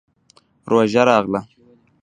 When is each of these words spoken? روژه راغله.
روژه 0.69 1.01
راغله. 1.07 1.39